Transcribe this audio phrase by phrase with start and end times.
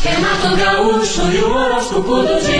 [0.00, 2.57] Renato Gaúcho e o horóscopo do dia.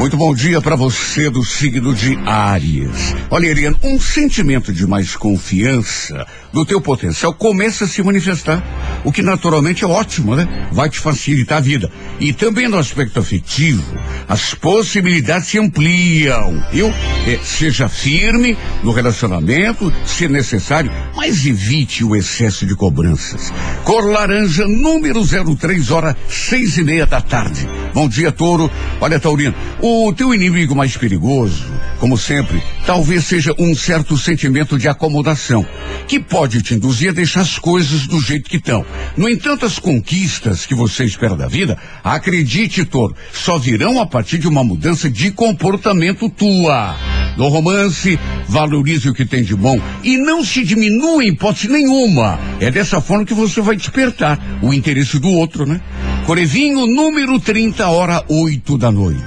[0.00, 3.14] Muito bom dia para você do signo de Áries.
[3.28, 8.64] Olha, Eliane, um sentimento de mais confiança do teu potencial começa a se manifestar,
[9.04, 10.68] o que naturalmente é ótimo, né?
[10.72, 11.92] Vai te facilitar a vida.
[12.18, 13.84] E também no aspecto afetivo,
[14.26, 16.88] as possibilidades se ampliam, viu?
[17.26, 23.52] É, seja firme no relacionamento, se necessário, mas evite o excesso de cobranças.
[23.84, 25.20] Cor laranja, número
[25.56, 27.68] 03, hora seis e meia da tarde.
[27.92, 28.70] Bom dia, touro.
[29.00, 31.64] Olha, Taurino, o teu inimigo mais perigoso,
[31.98, 35.66] como sempre, talvez seja um certo sentimento de acomodação,
[36.06, 38.84] que pode te induzir a deixar as coisas do jeito que estão.
[39.16, 44.38] No entanto, as conquistas que você espera da vida, acredite, Toro, só virão a partir
[44.38, 47.09] de uma mudança de comportamento tua.
[47.36, 52.38] No romance, valorize o que tem de bom e não se diminua em hipótese nenhuma.
[52.60, 55.80] É dessa forma que você vai despertar o interesse do outro, né?
[56.26, 59.20] Corevinho, número 30, hora 8 da noite.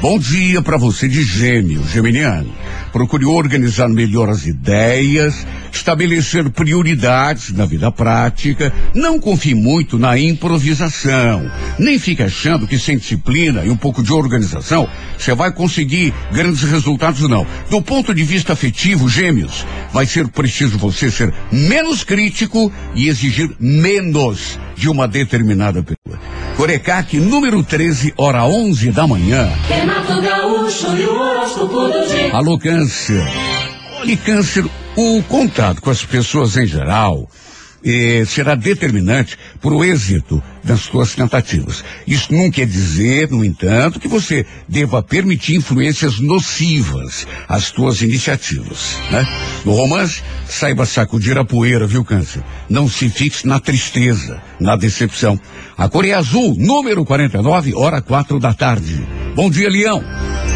[0.00, 2.52] Bom dia para você de gêmeo, geminiano.
[2.92, 5.46] Procure organizar melhor as ideias,
[5.84, 12.96] estabelecer prioridades na vida prática, não confie muito na improvisação, nem fique achando que sem
[12.96, 17.46] disciplina e um pouco de organização você vai conseguir grandes resultados, não.
[17.68, 23.50] Do ponto de vista afetivo, gêmeos, vai ser preciso você ser menos crítico e exigir
[23.60, 26.18] menos de uma determinada pessoa.
[26.56, 29.50] Corecaque, número 13, hora 11 da manhã.
[29.68, 32.32] Renato Gaúcho e o horóscopo do dia.
[32.32, 33.22] Alô, câncer.
[34.00, 34.64] Olha, câncer,
[34.96, 37.28] o contato com as pessoas em geral
[37.84, 41.84] eh, será determinante para o êxito das suas tentativas.
[42.06, 48.96] Isso não quer dizer, no entanto, que você deva permitir influências nocivas às suas iniciativas,
[49.10, 49.26] né?
[49.64, 52.42] No romance, saiba sacudir a poeira, viu, câncer?
[52.70, 55.38] Não se fixe na tristeza, na decepção.
[55.76, 59.06] A cor é azul, número 49, hora quatro da tarde.
[59.34, 60.02] Bom dia, Leão.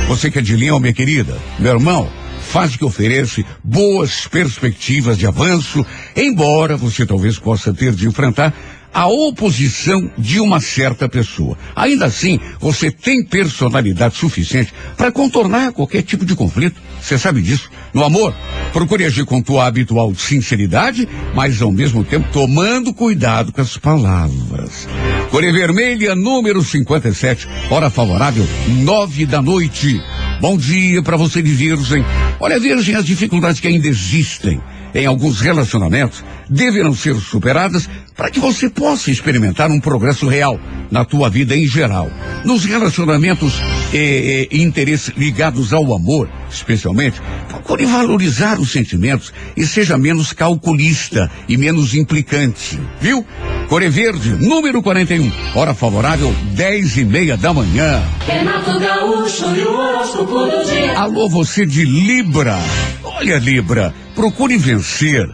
[0.06, 2.08] Você que é de Leão, minha querida, meu irmão,
[2.48, 5.84] faz que oferece boas perspectivas de avanço,
[6.16, 8.54] embora você talvez possa ter de enfrentar
[8.92, 11.58] a oposição de uma certa pessoa.
[11.76, 16.81] Ainda assim, você tem personalidade suficiente para contornar qualquer tipo de conflito.
[17.00, 17.70] Você sabe disso.
[17.92, 18.34] No amor,
[18.72, 24.88] procure agir com tua habitual sinceridade, mas ao mesmo tempo tomando cuidado com as palavras.
[25.31, 28.47] Coré Vermelha, número 57, hora favorável,
[28.82, 30.00] nove da noite.
[30.41, 32.04] Bom dia para você de Virgem.
[32.38, 34.60] Olha, Virgem, as dificuldades que ainda existem
[34.94, 40.59] em alguns relacionamentos deverão ser superadas para que você possa experimentar um progresso real
[40.93, 42.09] na tua vida em geral.
[42.44, 43.54] Nos relacionamentos
[43.93, 51.56] e interesses ligados ao amor, especialmente, procure valorizar os sentimentos e seja menos calculista e
[51.56, 53.26] menos implicante, viu?
[53.69, 58.03] Core Verde, número 41, hora favorável, dez e meia da manhã.
[58.26, 60.98] Renato Gaúcho e o horóscopo do dia.
[60.98, 62.58] Alô, você de Libra.
[63.04, 65.28] Olha, Libra, procure vencer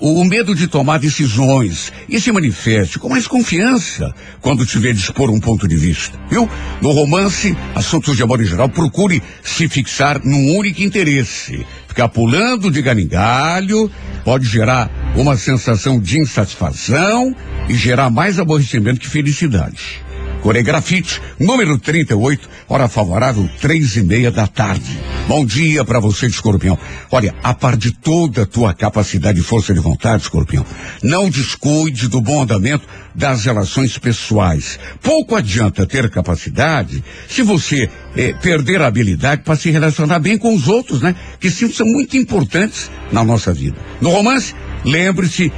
[0.00, 5.30] o medo de tomar decisões e se manifeste com mais confiança quando tiver de expor
[5.30, 6.48] um ponto de vista, viu?
[6.80, 11.64] No romance, assuntos de amor em geral, procure se fixar num único interesse.
[11.86, 13.90] Ficar pulando de galho galho
[14.24, 17.34] pode gerar uma sensação de insatisfação
[17.68, 20.07] e gerar mais aborrecimento que felicidade.
[20.42, 24.98] Coregrafite, número 38, hora favorável, três e meia da tarde.
[25.26, 26.78] Bom dia para você, escorpião.
[27.10, 30.64] Olha, a par de toda a tua capacidade e força de vontade, escorpião,
[31.02, 34.78] não descuide do bom andamento das relações pessoais.
[35.02, 40.54] Pouco adianta ter capacidade se você eh, perder a habilidade para se relacionar bem com
[40.54, 41.14] os outros, né?
[41.40, 43.76] Que sim, são muito importantes na nossa vida.
[44.00, 44.54] No romance,
[44.84, 45.52] lembre-se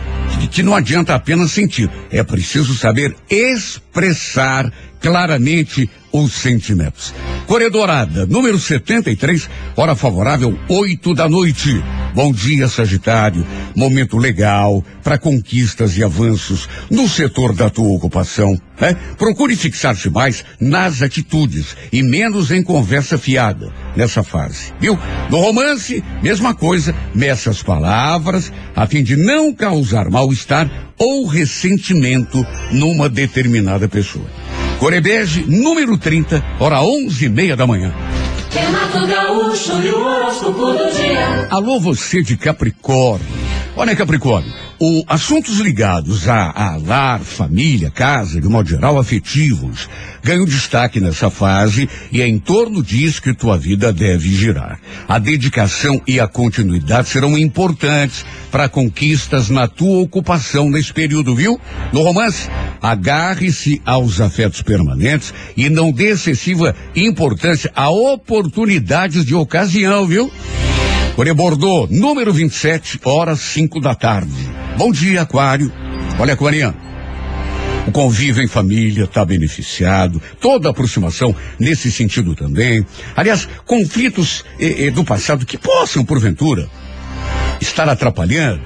[0.48, 7.14] que não adianta apenas sentir, é preciso saber expressar claramente os sentimentos.
[7.46, 11.82] Corredorada, número 73, hora favorável, 8 da noite.
[12.14, 13.46] Bom dia, Sagitário.
[13.74, 18.60] Momento legal para conquistas e avanços no setor da tua ocupação.
[18.80, 18.96] né?
[19.16, 24.72] Procure fixar-se mais nas atitudes e menos em conversa fiada nessa fase.
[24.80, 24.98] Viu?
[25.30, 30.68] No romance, mesma coisa, meça as palavras a fim de não causar mal-estar
[30.98, 34.26] ou ressentimento numa determinada pessoa.
[34.78, 37.92] Corebege, número 30, hora onze e meia da manhã.
[38.50, 41.46] Renato Gaúcho e o horóscopo do dia.
[41.50, 43.26] Alô, você de Capricórnio.
[43.76, 44.52] Olha, Capricórnio,
[44.82, 49.90] o, assuntos ligados a, a lar, família, casa, de modo geral, afetivos,
[50.22, 54.80] ganham destaque nessa fase e é em torno disso que tua vida deve girar.
[55.06, 61.60] A dedicação e a continuidade serão importantes para conquistas na tua ocupação nesse período, viu?
[61.92, 62.48] No romance,
[62.80, 70.32] agarre-se aos afetos permanentes e não dê excessiva importância a oportunidades de ocasião, viu?
[71.14, 71.32] Coré
[71.90, 74.59] número 27, horas 5 da tarde.
[74.76, 75.72] Bom dia, Aquário.
[76.18, 76.76] Olha, Aquariano.
[77.86, 82.84] O convívio em família está beneficiado, toda aproximação nesse sentido também.
[83.16, 86.68] Aliás, conflitos eh, eh, do passado que possam, porventura,
[87.60, 88.62] estar atrapalhando,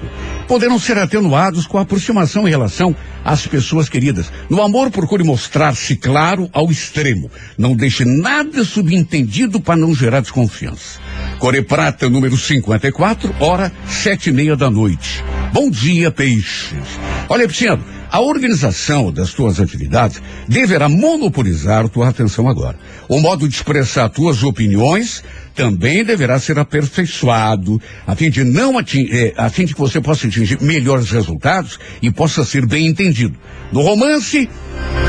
[0.47, 4.31] poderão ser atenuados com a aproximação em relação às pessoas queridas.
[4.49, 7.31] No amor, procure mostrar-se claro ao extremo.
[7.57, 10.99] Não deixe nada subentendido para não gerar desconfiança.
[11.39, 15.23] Core Prata, número 54, hora sete e meia da noite.
[15.55, 16.99] Bom dia, peixes.
[17.29, 17.81] Olha, Pisciano,
[18.11, 22.77] a organização das tuas atividades deverá monopolizar tua atenção agora.
[23.07, 25.23] O modo de expressar tuas opiniões
[25.53, 30.01] também deverá ser aperfeiçoado, a fim de não atingir, eh, a fim de que você
[30.01, 33.35] possa atingir melhores resultados e possa ser bem entendido.
[33.71, 34.49] No romance,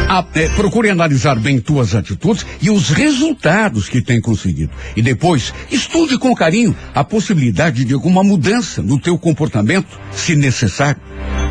[0.09, 4.71] a, eh, procure analisar bem tuas atitudes e os resultados que tem conseguido.
[4.97, 11.01] E depois, estude com carinho a possibilidade de alguma mudança no teu comportamento, se necessário.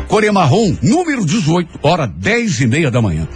[0.08, 3.26] Coreia Marrom, número 18, hora dez e meia da manhã.